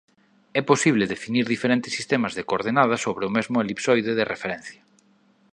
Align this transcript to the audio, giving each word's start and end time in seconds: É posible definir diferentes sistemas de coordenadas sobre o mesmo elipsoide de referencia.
É 0.59 0.61
posible 0.71 1.11
definir 1.13 1.45
diferentes 1.47 1.91
sistemas 1.97 2.33
de 2.37 2.43
coordenadas 2.49 3.03
sobre 3.05 3.23
o 3.25 3.33
mesmo 3.37 3.57
elipsoide 3.63 4.11
de 4.19 4.27
referencia. 4.33 4.81